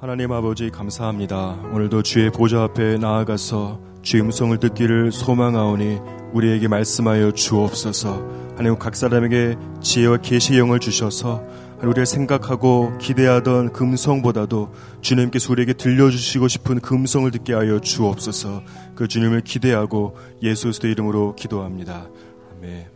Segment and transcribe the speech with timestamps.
[0.00, 1.58] 하나님 아버지 감사합니다.
[1.74, 5.98] 오늘도 주의 보좌 앞에 나아가서 주의 음성을 듣기를 소망하오니
[6.32, 8.14] 우리에게 말씀하여 주옵소서.
[8.56, 11.42] 하나님 각 사람에게 지혜와 계시의 영을 주셔서
[11.82, 18.62] 우리가 생각하고 기대하던 금성보다도 주님께서 우리에게 들려주시고 싶은 금성을 듣게 하여 주옵소서.
[18.94, 22.08] 그 주님을 기대하고 예수 그리스도 이름으로 기도합니다.
[22.56, 22.86] 아멘.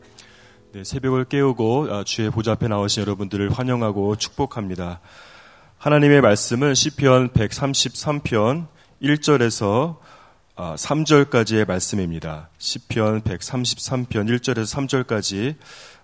[0.73, 5.03] 네, 새벽을 깨우고 아, 주의 보좌 앞에 나오신 여러분들을 환영하고 축복합니다.
[5.79, 8.67] 하나님의 말씀은 시편 133편
[9.03, 9.97] 1절에서
[10.57, 12.49] 3절까지의 아, 말씀입니다.
[12.59, 15.57] 시편 133편 1절에서 3절까지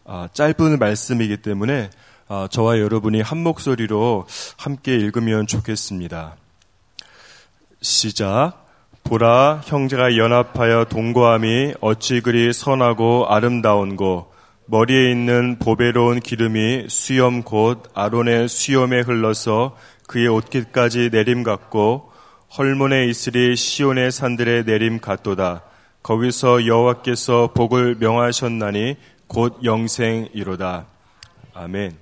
[0.04, 1.90] 아, 짧은 말씀이기 때문에
[2.28, 4.26] 아, 저와 여러분이 한 목소리로
[4.58, 6.36] 함께 읽으면 좋겠습니다.
[7.80, 8.66] 시작.
[9.02, 14.30] 보라 형제가 연합하여 동거함이 어찌 그리 선하고 아름다운고
[14.70, 22.12] 머리에 있는 보배로운 기름이 수염 곧 아론의 수염에 흘러서 그의 옷깃까지 내림 같고
[22.56, 25.64] 헐몬에 있으리 시온의 산들의 내림 같도다.
[26.04, 28.94] 거기서 여호와께서 복을 명하셨나니
[29.26, 30.86] 곧 영생이로다.
[31.52, 31.96] 아멘.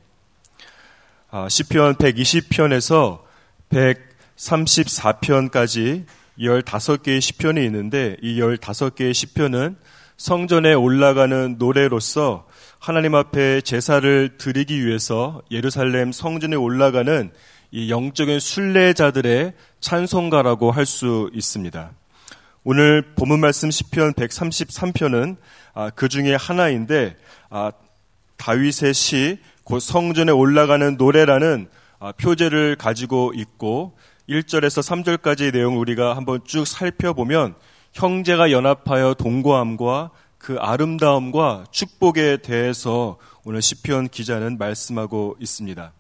[1.30, 3.22] 아, 시편 120편에서
[3.70, 6.04] 134편까지
[6.38, 9.78] 15개의 시편이 있는데 이 15개의 시편은
[10.18, 12.44] 성전에 올라가는 노래로서
[12.80, 17.30] 하나님 앞에 제사를 드리기 위해서 예루살렘 성전에 올라가는
[17.70, 21.92] 이 영적인 순례자들의 찬송가라고 할 수 있습니다.
[22.64, 25.36] 오늘 본문 말씀 시편 133편은
[25.74, 27.14] 아, 그 중에 하나인데
[27.48, 27.70] 아,
[28.38, 31.68] 다윗의 시, 곧 성전에 올라가는 노래라는
[32.00, 33.96] 아, 표제를 가지고 있고
[34.28, 37.54] 1절에서 3절까지의 내용을 우리가 한번 쭉 살펴보면
[37.92, 45.92] 형제가 연합하여 동거함과 그 아름다움과 축복에 대해서 오늘 시편 기자는 말씀하고 있습니다.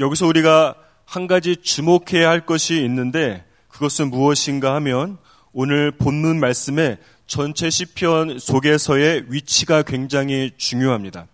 [0.00, 5.18] 여기서 우리가 한 가지 주목해야 할 것이 있는데 그것은 무엇인가 하면
[5.52, 11.26] 오늘 본문 말씀의 전체 시편 속에서의 위치가 굉장히 중요합니다.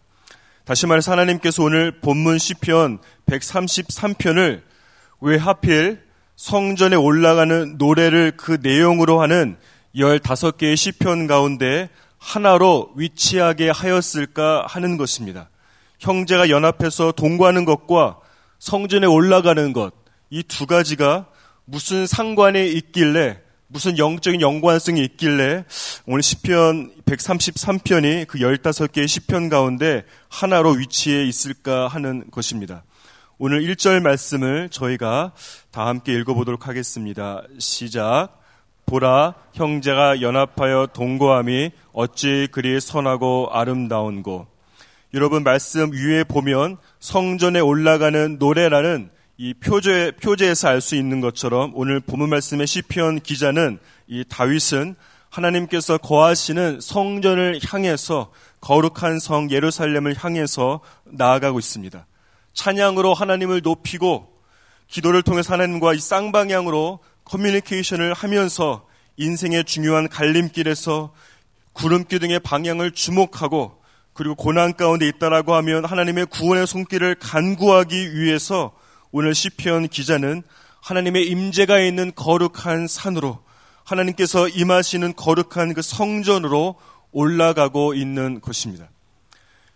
[0.64, 4.62] 다시 말해서 하나님께서 오늘 본문 시편 133편을
[5.20, 6.03] 왜 하필
[6.36, 9.56] 성전에 올라가는 노래를 그 내용으로 하는
[9.94, 15.48] 15개의 시편 가운데 하나로 위치하게 하였을까 하는 것입니다.
[16.00, 18.18] 형제가 연합해서 동거하는 것과
[18.58, 19.92] 성전에 올라가는 것,
[20.30, 21.26] 이 두 가지가
[21.64, 25.64] 무슨 상관이 있길래, 무슨 영적인 연관성이 있길래
[26.06, 32.84] 오늘 시편 133편이 그 15개의 시편 가운데 하나로 위치해 있을까 하는 것입니다.
[33.38, 35.32] 오늘 1절 말씀을 저희가
[35.72, 37.42] 다 함께 읽어보도록 하겠습니다.
[37.58, 38.28] 시작.
[38.86, 44.46] 보라 형제가 연합하여 동거함이 어찌 그리 선하고 아름다운고
[45.14, 51.98] 여러분 말씀 위에 보면 성전에 올라가는 노래라는 이 표제 표제에서 알 수 있는 것처럼 오늘
[51.98, 54.94] 본문 말씀의 시편 기자는 이 다윗은
[55.30, 58.30] 하나님께서 거하시는 성전을 향해서
[58.60, 62.06] 거룩한 성 예루살렘을 향해서 나아가고 있습니다.
[62.54, 64.32] 찬양으로 하나님을 높이고
[64.88, 71.12] 기도를 통해서 하나님과 이 쌍방향으로 커뮤니케이션을 하면서 인생의 중요한 갈림길에서
[71.72, 73.82] 구름길 등의 방향을 주목하고
[74.12, 78.72] 그리고 고난 가운데 있다라고 하면 하나님의 구원의 손길을 간구하기 위해서
[79.10, 80.42] 오늘 시편 기자는
[80.80, 83.40] 하나님의 임재가 있는 거룩한 산으로
[83.84, 86.76] 하나님께서 임하시는 거룩한 그 성전으로
[87.10, 88.88] 올라가고 있는 것입니다.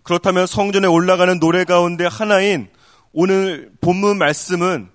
[0.08, 2.68] 그렇다면 성전에 올라가는 노래 가운데 하나인
[3.12, 4.88] 오늘 본문 말씀은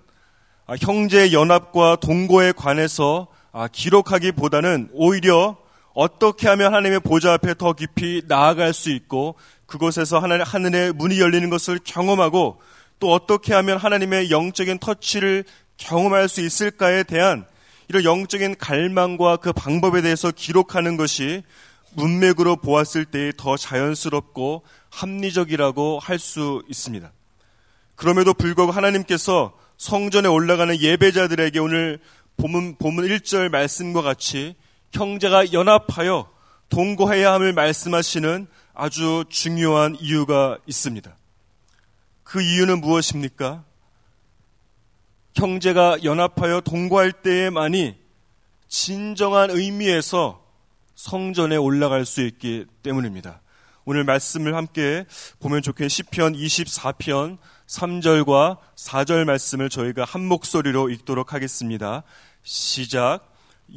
[0.66, 5.56] 아, 형제 연합과 동거에 관해서 아, 기록하기보다는 오히려
[5.92, 9.36] 어떻게 하면 하나님의 보좌 앞에 더 깊이 나아갈 수 있고
[9.66, 12.60] 그곳에서 하나님 하늘의 문이 열리는 것을 경험하고
[12.98, 15.44] 또 어떻게 하면 하나님의 영적인 터치를
[15.76, 17.46] 경험할 수 있을까에 대한
[17.86, 21.44] 이런 영적인 갈망과 그 방법에 대해서 기록하는 것이
[21.94, 24.62] 문맥으로 보았을 때 더 자연스럽고
[24.94, 27.12] 합리적이라고 할 수 있습니다.
[27.96, 31.98] 그럼에도 불구하고 하나님께서 성전에 올라가는 예배자들에게 오늘
[32.36, 34.54] 본문, 본문 1절 말씀과 같이
[34.92, 36.30] 형제가 연합하여
[36.68, 41.16] 동거해야 함을 말씀하시는 아주 중요한 이유가 있습니다.
[42.22, 43.64] 그 이유는 무엇입니까?
[45.34, 47.96] 형제가 연합하여 동거할 때에만이
[48.68, 50.44] 진정한 의미에서
[50.94, 53.40] 성전에 올라갈 수 있기 때문입니다.
[53.86, 55.04] 오늘 말씀을 함께
[55.40, 57.36] 보면 좋겠는 10편 24편
[57.66, 62.02] 3절과 4절 말씀을 저희가 한 목소리로 읽도록 하겠습니다.
[62.42, 63.20] 시작.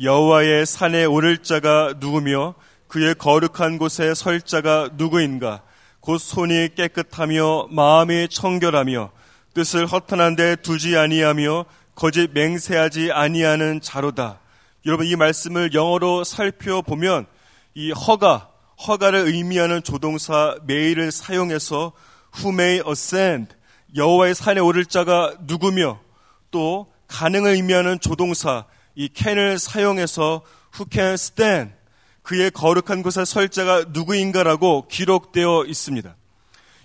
[0.01, 2.55] 여호와의 산에 오를 자가 누구며
[2.87, 5.63] 그의 거룩한 곳에 설 자가 누구인가?
[5.99, 9.11] 곧 손이 깨끗하며 마음이 청결하며
[9.55, 11.65] 뜻을 허탄한 데 두지 아니하며
[11.95, 14.39] 거짓 맹세하지 아니하는 자로다.
[14.85, 17.25] 여러분 이 말씀을 영어로 살펴보면
[17.73, 18.49] 이 허가,
[18.85, 21.93] 허가를 의미하는 조동사 메이를 사용해서
[22.37, 23.55] who may ascend,
[23.95, 25.99] 여호와의 산에 오를 자가 누구며
[26.51, 28.65] 또 가능을 의미하는 조동사
[28.95, 30.43] 이 can을 사용해서
[30.75, 31.73] who can stand,
[32.21, 36.15] 그의 거룩한 곳에 설 자가 누구인가라고 기록되어 있습니다.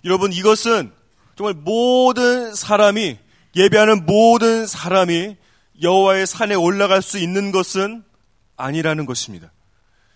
[0.04, 0.92] 여러분 이것은
[1.36, 3.18] 정말 모든 사람이
[3.56, 5.36] 예배하는 모든 사람이
[5.82, 8.04] 여호와의 산에 올라갈 수 있는 것은
[8.56, 9.50] 아니라는 것입니다.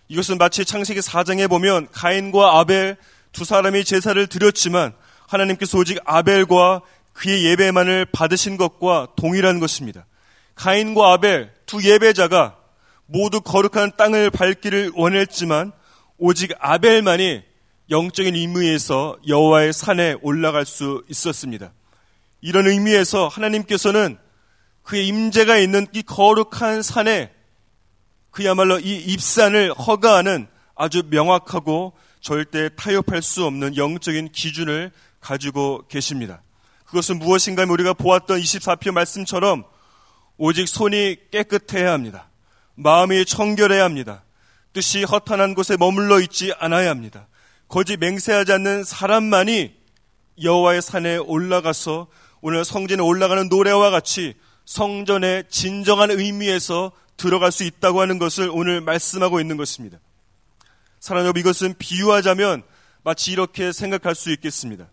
[0.09, 2.97] 이것은 마치 창세기 4장에 보면 가인과 아벨
[3.33, 4.93] 두 사람이 제사를 드렸지만
[5.27, 6.81] 하나님께서 오직 아벨과
[7.13, 10.05] 그의 예배만을 받으신 것과 동일한 것입니다.
[10.55, 12.57] 가인과 아벨 두 예배자가
[13.05, 15.71] 모두 거룩한 땅을 밟기를 원했지만
[16.17, 17.43] 오직 아벨만이
[17.89, 21.71] 영적인 임무에서 여호와의 산에 올라갈 수 있었습니다.
[22.41, 24.17] 이런 의미에서 하나님께서는
[24.83, 27.31] 그의 임재가 있는 이 거룩한 산에
[28.31, 36.41] 그야말로 이 입산을 허가하는 아주 명확하고 절대 타협할 수 없는 영적인 기준을 가지고 계십니다.
[36.85, 39.65] 그것은 무엇인가 하면 우리가 보았던 24편 말씀처럼
[40.37, 42.29] 오직 손이 깨끗해야 합니다.
[42.75, 44.23] 마음이 청결해야 합니다.
[44.71, 47.27] 뜻이 허탄한 곳에 머물러 있지 않아야 합니다.
[47.67, 49.75] 거짓 맹세하지 않는 사람만이
[50.41, 52.07] 여호와의 산에 올라가서
[52.41, 54.35] 오늘 성전에 올라가는 노래와 같이
[54.67, 59.97] 성전의 진정한 의미에서 들어갈 수 있다고 하는 것을 오늘 말씀하고 있는 것입니다.
[60.99, 62.63] 사랑하는 이것은 비유하자면
[63.01, 64.87] 마치 이렇게 생각할 수 있겠습니다.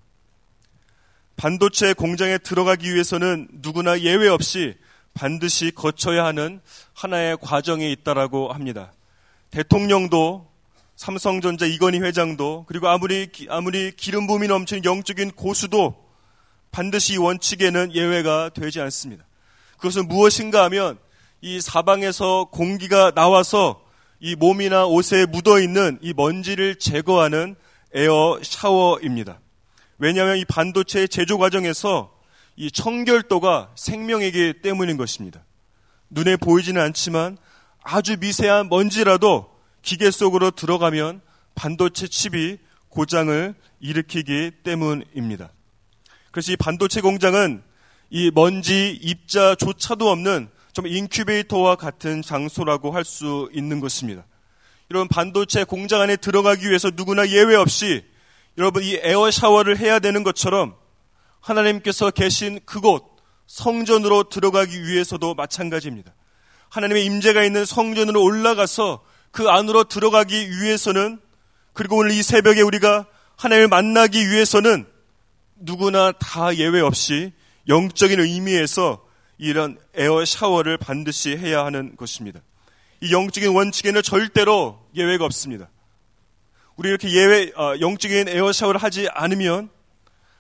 [1.36, 4.76] 반도체 공장에 들어가기 위해서는 누구나 예외 없이
[5.12, 6.60] 반드시 거쳐야 하는
[6.94, 8.92] 하나의 과정이 있다라고 합니다.
[9.50, 10.48] 대통령도
[10.94, 15.96] 삼성전자 이건희 회장도 그리고 아무리 아무리 기름 붐이 넘치는 영적인 고수도
[16.70, 19.24] 반드시 이 원칙에는 예외가 되지 않습니다.
[19.84, 20.96] 그것은 무엇인가 하면
[21.42, 23.84] 이 사방에서 공기가 나와서
[24.18, 27.54] 이 몸이나 옷에 묻어 있는 이 먼지를 제거하는
[27.92, 29.40] 에어 샤워입니다.
[29.98, 32.18] 왜냐하면 이 반도체 제조 과정에서
[32.56, 35.44] 이 청결도가 생명이기 때문인 것입니다.
[36.08, 37.36] 눈에 보이지는 않지만
[37.82, 39.50] 아주 미세한 먼지라도
[39.82, 41.20] 기계 속으로 들어가면
[41.54, 42.56] 반도체 칩이
[42.88, 45.50] 고장을 일으키기 때문입니다.
[46.30, 47.62] 그래서 이 반도체 공장은
[48.16, 54.24] 이 먼지 입자조차도 없는 좀 인큐베이터와 같은 장소라고 할 수 있는 것입니다.
[54.88, 58.04] 이런 반도체 공장 안에 들어가기 위해서 누구나 예외 없이
[58.56, 60.76] 여러분 이 air shower를 해야 되는 것처럼
[61.40, 63.04] 하나님께서 계신 그곳
[63.48, 66.14] 성전으로 들어가기 위해서도 마찬가지입니다.
[66.68, 71.18] 하나님의 임재가 있는 성전으로 올라가서 그 안으로 들어가기 위해서는
[71.72, 73.06] 그리고 오늘 이 새벽에 우리가
[73.36, 74.86] 하나님을 만나기 위해서는
[75.56, 77.32] 누구나 다 예외 없이
[77.68, 79.04] 영적인 의미에서
[79.38, 82.40] 이런 에어 샤워를 반드시 해야 하는 것입니다.
[83.00, 85.68] 이 영적인 원칙에는 절대로 예외가 없습니다.
[86.76, 89.70] 우리 이렇게 예외 어, 영적인 air shower를 하지 않으면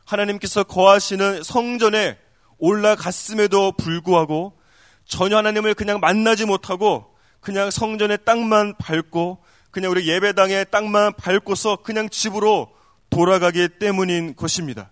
[0.04, 2.18] 하나님께서 거하시는 성전에
[2.58, 4.58] 올라갔음에도 불구하고
[5.04, 12.08] 전혀 하나님을 그냥 만나지 못하고 그냥 성전의 땅만 밟고 그냥 우리 예배당의 땅만 밟고서 그냥
[12.08, 12.70] 집으로
[13.10, 14.90] 돌아가기 때문인 것입니다.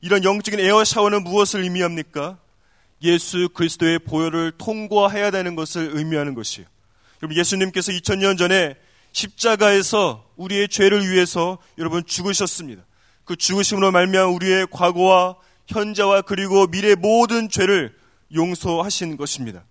[0.00, 2.38] 이런 영적인 에어 샤워는 무엇을 의미합니까?
[3.02, 6.66] 예수 그리스도의 보혈을 통과해야 되는 것을 의미하는 것이에요.
[7.22, 8.76] 여러분 예수님께서 2000년 전에
[9.12, 12.84] 십자가에서 우리의 죄를 위해서 여러분 죽으셨습니다.
[13.24, 15.36] 그 죽으심으로 말미암아 우리의 과거와
[15.66, 17.94] 현재와 그리고 미래 모든 죄를
[18.34, 19.64] 용서하신 것입니다.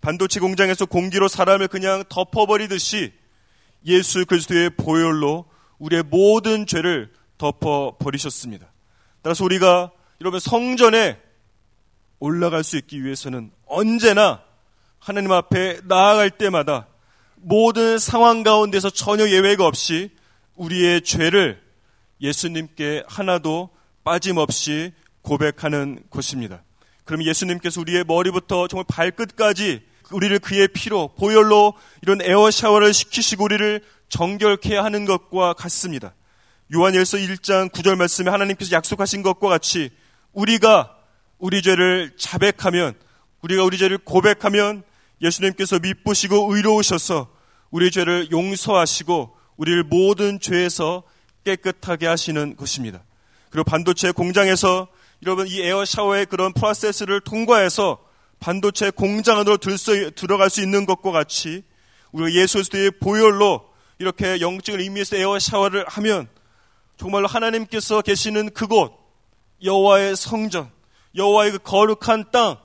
[0.00, 3.12] 반도체 공장에서 공기로 사람을 그냥 덮어버리듯이
[3.86, 5.44] 예수 그리스도의 보혈로
[5.78, 8.72] 우리의 모든 죄를 덮어버리셨습니다.
[9.22, 11.18] 따라서 우리가 여러분 성전에
[12.18, 14.42] 올라갈 수 있기 위해서는 언제나
[14.98, 16.86] 하나님 앞에 나아갈 때마다
[17.36, 20.10] 모든 상황 가운데서 전혀 예외가 없이
[20.56, 21.62] 우리의 죄를
[22.20, 23.70] 예수님께 하나도
[24.02, 26.62] 빠짐없이 고백하는 것입니다.
[27.04, 33.82] 그럼 예수님께서 우리의 머리부터 정말 발끝까지 우리를 그의 피로 보혈로 이런 에어 샤워를 시키시고 우리를
[34.08, 36.14] 정결케 하는 것과 같습니다.
[36.74, 39.90] 요한일서 1장 9절 말씀에 하나님께서 약속하신 것과 같이
[40.34, 40.94] 우리가
[41.38, 42.94] 우리 죄를 자백하면
[43.40, 44.82] 우리가 우리 죄를 고백하면
[45.22, 47.32] 예수님께서 미쁘시고 의로우셔서
[47.70, 51.04] 우리 죄를 용서하시고 우리를 모든 죄에서
[51.44, 53.02] 깨끗하게 하시는 것입니다.
[53.50, 54.88] 그리고 반도체 공장에서
[55.24, 57.98] 여러분 이 에어 샤워의 그런 프로세스를 통과해서
[58.40, 61.62] 반도체 공장 안으로 들어갈 수 있는 것과 같이
[62.12, 63.66] 우리가 예수 그리스도의 보혈로
[63.98, 66.28] 이렇게 영적인 의미에서 air shower를 하면
[66.98, 68.92] 정말로 하나님께서 계시는 그곳
[69.62, 70.68] 여호와의 성전
[71.14, 72.58] 여호와의 그 거룩한 땅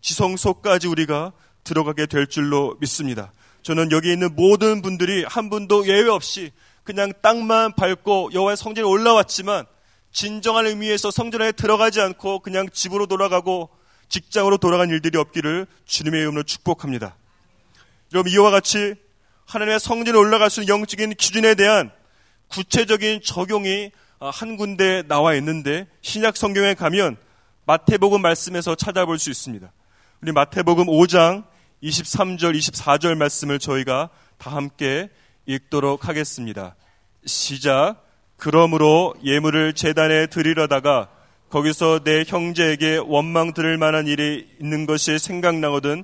[0.00, 1.32] 지성소까지 우리가
[1.64, 3.32] 들어가게 될 줄로 믿습니다.
[3.62, 6.50] 저는 여기 있는 모든 분들이 한 분도 예외 없이
[6.82, 9.66] 그냥 땅만 밟고 여호와의 성전에 올라왔지만
[10.12, 13.68] 진정한 의미에서 성전에 들어가지 않고 그냥 집으로 돌아가고
[14.08, 17.16] 직장으로 돌아간 일들이 없기를 주님의 이름으로 축복합니다.
[18.14, 18.94] 여러분 이와 같이
[19.46, 21.92] 하나님의 성전에 올라갈 수 있는 영적인 기준에 대한
[22.48, 27.16] 구체적인 적용이 한 군데 나와 있는데 신약 성경에 가면
[27.66, 29.70] 마태복음 말씀에서 찾아볼 수 있습니다.
[30.22, 31.44] 우리 마태복음 5장
[31.82, 35.10] 23절, 24절 말씀을 저희가 다 함께
[35.46, 36.74] 읽도록 하겠습니다.
[37.26, 38.02] 시작.
[38.36, 41.08] 그러므로 예물을 재단에 드리려다가
[41.50, 46.02] 거기서 내 형제에게 원망 들을 만한 일이 있는 것이 생각나거든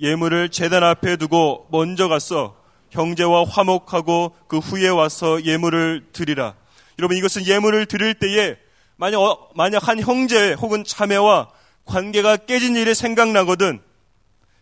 [0.00, 2.59] 예물을 재단 앞에 두고 먼저 가서
[2.90, 6.54] 형제와 화목하고 그 후에 와서 예물을 드리라.
[6.98, 8.56] 여러분 이것은 예물을 드릴 때에
[8.96, 11.50] 만약 어, 만약 한 형제 혹은 자매와
[11.86, 13.80] 관계가 깨진 일이 생각나거든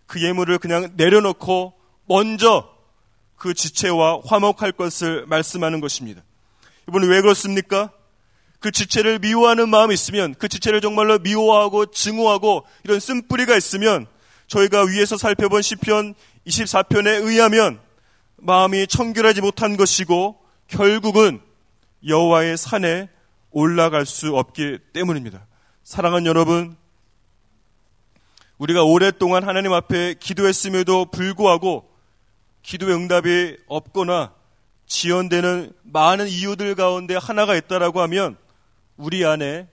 [0.06, 1.75] 그 예물을 그냥 내려놓고
[2.06, 2.68] 먼저
[3.37, 6.23] 그 지체와 화목할 것을 말씀하는 것입니다.
[6.88, 7.90] 이분은 왜 그렇습니까?
[8.61, 14.06] 그 지체를 미워하는 마음이 있으면 그 지체를 정말로 미워하고 증오하고 이런 쓴뿌리가 있으면
[14.49, 16.14] 저희가 위에서 살펴본 시편
[16.47, 17.78] 24편에 의하면
[18.38, 21.40] 마음이 청결하지 못한 것이고 결국은
[22.07, 23.09] 여호와의 산에
[23.50, 25.47] 올라갈 수 없기 때문입니다.
[25.83, 26.76] 사랑하는 여러분,
[28.59, 31.88] 우리가 오랫동안 하나님 앞에 기도했음에도 불구하고
[32.62, 34.35] 기도의 응답이 없거나
[34.87, 38.37] 지연되는 많은 이유들 가운데 하나가 있다라고 하면
[38.97, 39.68] 우리 안에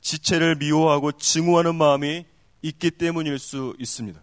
[0.00, 2.24] 지체를 미워하고 증오하는 마음이
[2.62, 4.20] 있기 때문일 수 있습니다.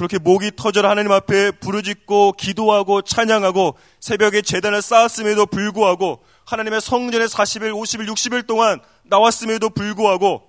[0.00, 7.70] 그렇게 목이 터져라 하나님 앞에 부르짖고 기도하고 찬양하고 새벽에 재단을 쌓았음에도 불구하고 하나님의 성전에 40일,
[7.74, 10.48] 50일, 60일 동안 나왔음에도 불구하고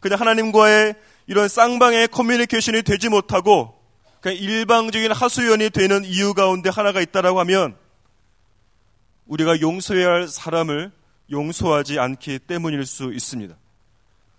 [0.00, 0.96] 그냥 하나님과의
[1.28, 3.74] 이런 쌍방의 커뮤니케이션이 되지 못하고
[4.20, 7.76] 그냥 일방적인 하수연이 되는 이유 가운데 하나가 있다라고 하면
[9.24, 10.92] 우리가 용서해야 할 사람을
[11.30, 13.56] 용서하지 않기 때문일 수 있습니다.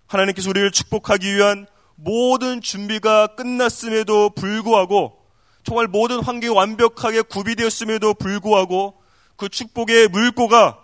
[0.06, 1.65] 하나님께서 우리를 축복하기 위한
[2.03, 5.17] 모든 준비가 끝났음에도 불구하고
[5.63, 8.96] 정말 모든 환경이 완벽하게 구비되었음에도 불구하고
[9.36, 10.79] 그 축복의 물꼬가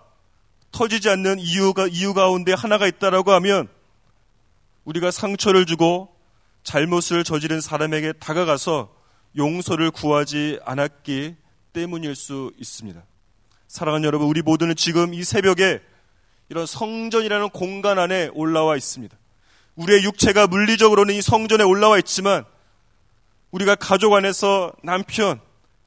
[0.72, 3.68] 터지지 않는 이유가 이유 가운데 하나가 있다라고 하면
[4.86, 6.16] 우리가 상처를 주고
[6.64, 8.94] 잘못을 저지른 사람에게 다가가서
[9.36, 11.36] 용서를 구하지 않았기
[11.74, 13.04] 때문일 수 있습니다.
[13.68, 15.82] 사랑하는 여러분, 우리 모두는 지금 이 새벽에
[16.50, 19.18] 이런 성전이라는 공간 안에 올라와 있습니다.
[19.78, 22.44] 우리의 육체가 물리적으로는 이 성전에 올라와 있지만
[23.52, 25.40] 우리가 가족 안에서 남편,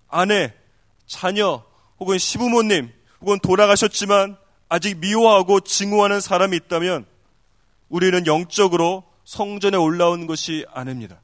[0.08, 0.54] 아내,
[1.06, 1.62] 자녀
[1.98, 4.36] 혹은 시부모님 혹은 돌아가셨지만
[4.68, 7.04] 아직 미워하고 증오하는 사람이 있다면
[7.88, 11.20] 우리는 영적으로 성전에 올라온 것이 아닙니다.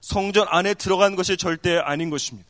[0.00, 2.48] 성전 안에 들어간 것이 절대 아닌 것입니다.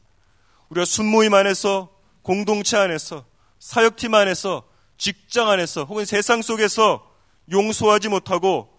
[0.69, 1.89] 우리가 순모임 안에서
[2.23, 3.25] 공동체 안에서
[3.61, 4.65] 사역팀 안에서
[4.99, 7.09] 직장 안에서 혹은 세상 속에서
[7.51, 8.70] 용서하지 못하고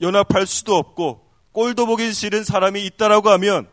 [0.00, 3.68] 연합할 수도 없고 꼴도 보기 싫은 사람이 있다라고 하면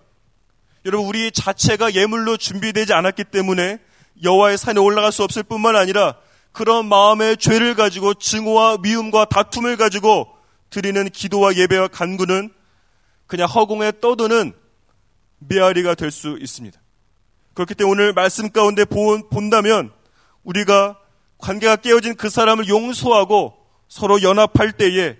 [0.85, 3.79] 여러분 우리 자체가 예물로 준비되지 않았기 때문에
[4.23, 6.15] 여호와의 산에 올라갈 수 없을 뿐만 아니라
[6.51, 10.27] 그런 마음의 죄를 가지고 증오와 미움과 다툼을 가지고
[10.69, 12.53] 드리는 기도와 예배와 간구는
[13.27, 14.53] 그냥 허공에 떠드는
[15.39, 16.79] 메아리가 될 수 있습니다.
[17.53, 19.91] 그렇기 때문에 오늘 말씀 가운데 본다면
[20.43, 20.97] 우리가
[21.37, 23.55] 관계가 깨어진 그 사람을 용서하고
[23.87, 25.17] 서로 연합할 때에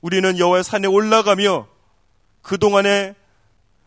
[0.00, 1.68] 우리는 여호와의 산에 올라가며
[2.42, 3.14] 그동안에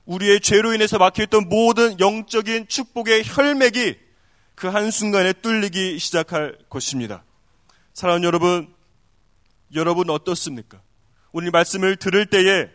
[0.05, 3.97] 우리의 죄로 인해서 막혀있던 모든 영적인 축복의 혈맥이
[4.55, 7.23] 그 한순간에 뚫리기 시작할 것입니다.
[7.93, 8.73] 사랑하는 여러분,
[9.73, 10.81] 여러분 어떻습니까?
[11.31, 12.69] 오늘 말씀을 들을 때에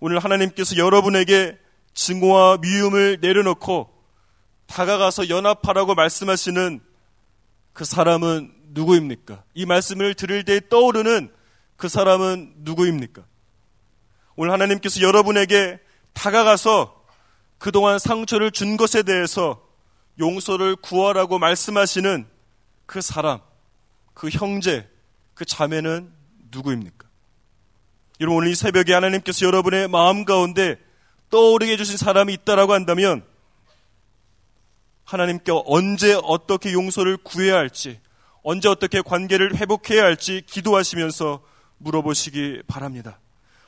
[0.00, 1.58] 오늘 하나님께서 여러분에게
[1.94, 3.90] 증오와 미움을 내려놓고
[4.66, 6.80] 다가가서 연합하라고 말씀하시는
[7.72, 9.44] 그 사람은 누구입니까?
[9.54, 11.30] 이 말씀을 들을 때 떠오르는
[11.76, 13.24] 그 사람은 누구입니까?
[14.36, 15.78] 오늘 하나님께서 여러분에게
[16.12, 17.04] 다가가서
[17.58, 19.62] 그동안 상처를 준 것에 대해서
[20.18, 22.26] 용서를 구하라고 말씀하시는
[22.86, 23.40] 그 사람,
[24.12, 24.88] 그 형제,
[25.34, 26.12] 그 자매는
[26.50, 27.08] 누구입니까?
[28.20, 30.78] 여러분 오늘 이 새벽에 하나님께서 여러분의 마음 가운데
[31.30, 33.24] 떠오르게 해주신 사람이 있다라고 한다면
[35.04, 38.00] 하나님께 언제 어떻게 용서를 구해야 할지,
[38.42, 41.42] 언제 어떻게 관계를 회복해야 할지 기도하시면서
[41.84, 43.20] 물어보시기 바랍니다.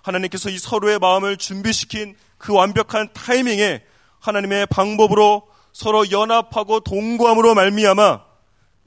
[0.03, 3.83] 하나님께서 이 서로의 마음을 준비시킨 그 완벽한 타이밍에
[4.21, 8.25] 하나님의 방법으로 서로 연합하고 동거함으로 말미암아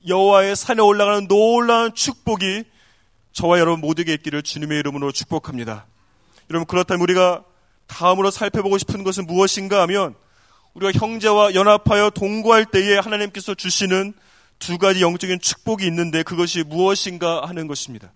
[0.07, 2.63] 여호와의 산에 올라가는 놀라운 축복이
[3.31, 5.86] 저와 여러분 모두에게 있기를 주님의 이름으로 축복합니다.
[6.50, 7.43] 여러분 그렇다면 우리가
[7.88, 10.15] 다음으로 살펴보고 싶은 것은 무엇인가 하면
[10.74, 14.13] 우리가 형제와 연합하여 동거할 때에 하나님께서 주시는
[14.57, 18.12] 두 가지 영적인 축복이 있는데 그것이 무엇인가 하는 것입니다.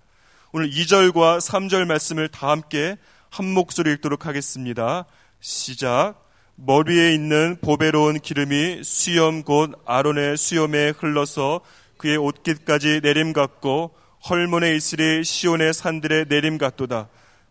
[0.55, 2.95] 오늘 2절과 3절 말씀을 다 함께
[3.31, 5.05] 한 목소리 읽도록 하겠습니다.
[5.39, 6.29] 시작.
[6.57, 11.61] 머리에 있는 보배로운 기름이 수염 곧 아론의 수염에 흘러서
[11.97, 13.95] 그의 옷깃까지 내림 같고
[14.29, 17.09] 헐몬의 이슬이 시온의 산들의 내림 같도다.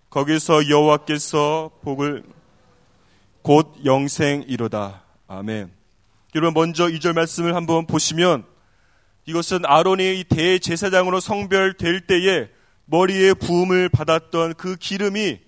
[0.09, 2.23] 거기서 여호와께서 복을
[3.43, 5.03] 곧 영생이로다.
[5.27, 5.73] 아멘.
[6.37, 8.45] 여러분 먼저 2절 말씀을 한번 보시면
[9.27, 12.62] 이것은 아론이 이 대제사장으로 성별될 때에
[12.93, 15.41] 머리에 부음을 받았던 그 기름이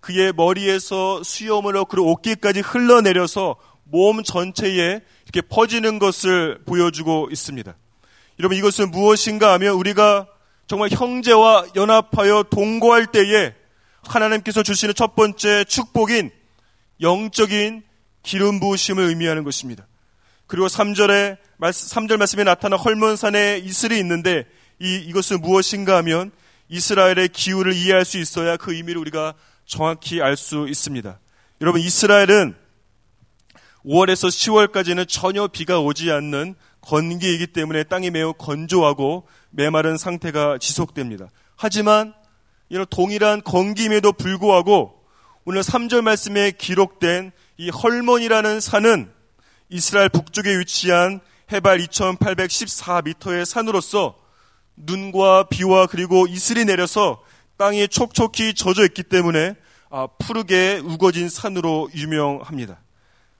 [0.00, 7.76] 그의 머리에서 수염으로 그리고 어깨까지 흘러내려서 몸 전체에 이렇게 퍼지는 것을 보여주고 있습니다.
[8.38, 10.28] 여러분 이것은 무엇인가 하면 우리가
[10.66, 13.54] 정말 형제와 연합하여 동거할 때에
[14.04, 16.30] 하나님께서 주시는 첫 번째 축복인
[17.02, 17.82] 영적인
[18.22, 19.86] 기름 부으심을 의미하는 것입니다.
[20.46, 24.46] 그리고 3절에 3절 말씀에 나타난 헐몬산에 이슬이 있는데
[24.80, 26.32] 이 이것은 무엇인가 하면
[26.68, 29.34] 이스라엘의 기후를 이해할 수 있어야 그 의미를 우리가
[29.66, 31.18] 정확히 알 수 있습니다.
[31.60, 32.54] 여러분 이스라엘은
[33.84, 41.28] 5월에서 10월까지는 전혀 비가 오지 않는 건기이기 때문에 땅이 매우 건조하고 메마른 상태가 지속됩니다.
[41.56, 42.14] 하지만
[42.68, 45.02] 이런 동일한 건기임에도 불구하고
[45.44, 49.10] 오늘 3절 말씀에 기록된 이 헐몬이라는 산은
[49.70, 51.20] 이스라엘 북쪽에 위치한
[51.50, 54.18] 해발 2814m의 산으로서
[54.84, 57.22] 눈과 비와 그리고 이슬이 내려서
[57.56, 59.54] 땅이 촉촉히 젖어 있기 때문에
[59.90, 62.78] 아, 푸르게 우거진 산으로 유명합니다.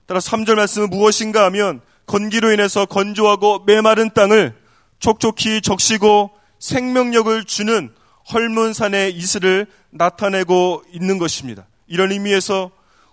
[0.06, 4.54] 따라 3절 말씀은 무엇인가 하면 건기로 인해서 건조하고 메마른 땅을
[4.98, 7.92] 촉촉히 적시고 생명력을 주는
[8.32, 11.66] 헐문 산의 이슬을 나타내고 있는 것입니다.
[11.86, 12.70] 이런 의미에서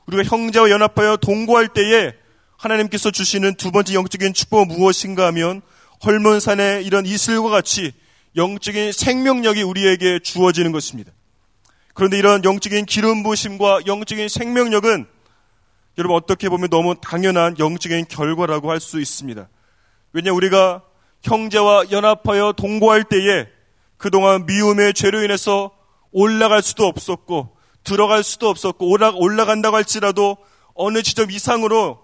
[0.08, 2.14] 우리가 형제와 연합하여 동거할 때에
[2.58, 5.62] 하나님께서 주시는 두 번째 영적인 축복은 무엇인가 하면
[6.04, 7.94] 헐문산의 이런 이슬과 같이
[8.36, 11.12] 영적인 생명력이 우리에게 주어지는 것입니다.
[11.94, 15.08] 그런데 이런 영적인 기름 부심과 영적인 생명력은
[15.98, 19.48] 여러분 어떻게 보면 너무 당연한 영적인 결과라고 할 수 있습니다.
[20.12, 20.84] 왜냐 우리가
[21.24, 23.48] 형제와 연합하여 동거할 때에
[23.98, 25.72] 그동안 미움의 죄로 인해서
[26.12, 30.38] 올라갈 수도 없었고 들어갈 수도 없었고 올라간다고 할지라도
[30.74, 32.00] 어느 지점 이상으로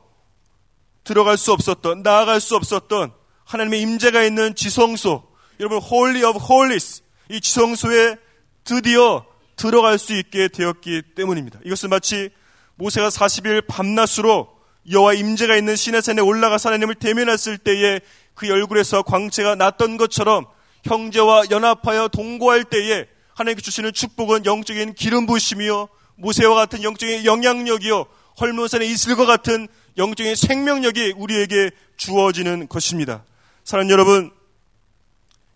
[1.03, 3.11] 들어갈 수 없었던 나아갈 수 없었던
[3.45, 5.30] 하나님의 임재가 있는 지성소
[5.61, 8.17] 여러분 Holy of Holies 이 지성소에
[8.63, 9.23] 드디어
[9.55, 11.59] 들어갈 수 있게 되었기 때문입니다.
[11.63, 12.31] 이것은 마치
[12.75, 14.49] 모세가 40일 밤낮으로
[14.89, 17.99] 여호와 임재가 있는 시내산에 올라가서 하나님을 대면했을 때에
[18.33, 20.47] 그 얼굴에서 광채가 났던 것처럼
[20.83, 28.05] 형제와 연합하여 동거할 때에 하나님께 주시는 축복은 영적인 기름 부심이요 모세와 같은 영적인 영향력이요
[28.39, 29.67] 헐몬산의 이슬과 같은
[29.99, 33.23] 영적인 생명력이 우리에게 주어지는 것입니다.
[33.63, 34.31] 사랑 여러분,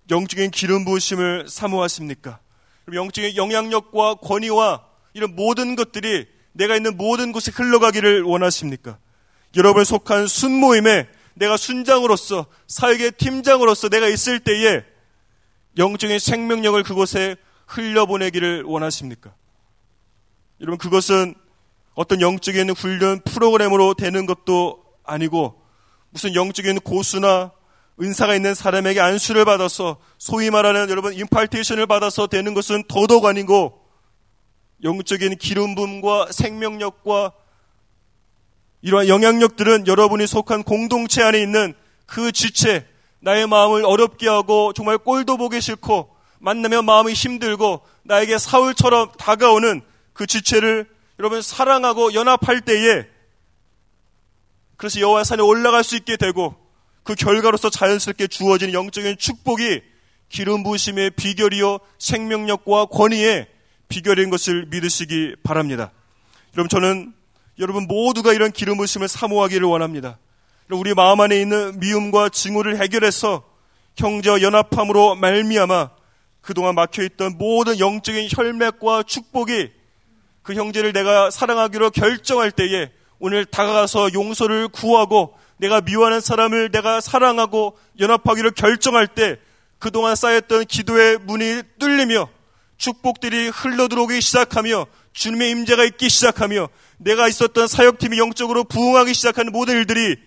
[0.09, 2.39] 영적인 기름 부으심을 사모하십니까?
[2.93, 8.97] 영적인 영향력과 권위와 이런 모든 것들이 내가 있는 모든 곳에 흘러가기를 원하십니까?
[9.55, 14.83] 여러분을 속한 순모임에 내가 순장으로서 사역의 팀장으로서 내가 있을 때에
[15.77, 17.35] 영적인 생명력을 그곳에
[17.67, 19.33] 흘려보내기를 원하십니까?
[20.61, 21.35] 여러분 그것은
[21.95, 25.61] 어떤 영적인 훈련 프로그램으로 되는 것도 아니고
[26.09, 27.51] 무슨 영적인 고수나
[28.01, 33.81] 은사가 있는 사람에게 안수를 받아서 소위 말하는 여러분 임팔테이션을 받아서 되는 것은 더더욱 아니고
[34.83, 37.31] 영적인 기름 붐과 생명력과
[38.81, 41.73] 이러한 영향력들은 여러분이 속한 공동체 안에 있는
[42.05, 42.85] 그 지체,
[43.19, 49.81] 나의 마음을 어렵게 하고 정말 꼴도 보기 싫고 만나면 마음이 힘들고 나에게 사울처럼 다가오는
[50.13, 53.05] 그 지체를 여러분 사랑하고 연합할 때에
[54.77, 56.55] 그래서 여호와 산에 올라갈 수 있게 되고
[57.05, 59.81] 그 결과로서 자연스럽게 주어지는 영적인 축복이
[60.27, 63.47] 기름 부으심의 비결이요 생명력과 권위의
[63.87, 65.91] 비결인 것을 믿으시기 바랍니다.
[66.55, 67.13] 여러분 저는
[67.59, 70.17] 여러분 모두가 이런 기름 부으심을 사모하기를 원합니다.
[70.71, 73.43] 우리 마음 안에 있는 미움과 증오를 해결해서
[73.97, 75.91] 형제와 연합함으로 말미암아
[76.41, 79.69] 그동안 막혀있던 모든 영적인 혈맥과 축복이
[80.41, 87.77] 그 형제를 내가 사랑하기로 결정할 때에 오늘 다가가서 용서를 구하고 내가 미워하는 사람을 내가 사랑하고
[87.99, 89.37] 연합하기로 결정할 때
[89.79, 92.29] 그동안 쌓였던 기도의 문이 뚫리며
[92.77, 100.17] 축복들이 흘러들어오기 시작하며 주님의 임재가 있기 시작하며 내가 있었던 사역팀이 영적으로 부흥하기 시작하는 모든 일들이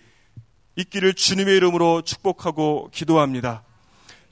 [0.76, 3.64] 있기를 주님의 이름으로 축복하고 기도합니다.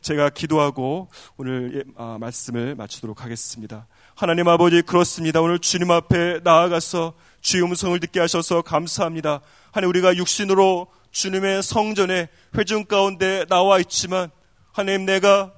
[0.07, 3.89] 제가 기도하고 오늘 아, 말씀을 마치도록 하겠습니다.
[4.15, 5.41] 하나님 아버지 그렇습니다.
[5.41, 9.41] 오늘 주님 앞에 나아가서 주의 음성을 듣게 하셔서 감사합니다.
[9.73, 14.31] 하나님 우리가 육신으로 주님의 성전에 회중 가운데 나와 있지만
[14.71, 15.53] 하나님 내가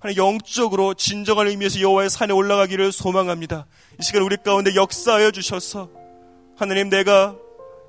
[0.00, 3.64] 하나님 영적으로 진정한 의미에서 여호와의 산에 올라가기를 소망합니다.
[3.98, 5.88] 이 시간 우리 가운데 역사하여 주셔서
[6.58, 7.34] 하나님 내가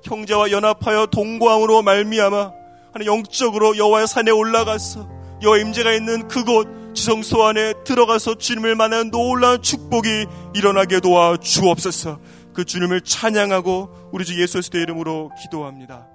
[0.04, 2.52] 형제와 연합하여 동거함으로 말미암아
[2.94, 9.62] 하나님 영적으로 여호와의 산에 올라가서 여호와 임재가 있는 그곳 지성소 안에 들어가서 주님을 만나는 놀라운
[9.62, 12.18] 축복이 일어나게 도와 주옵소서.
[12.52, 16.08] 그 주님을 찬양하고 우리 주 예수 그리스도의 이름으로 기도합니다.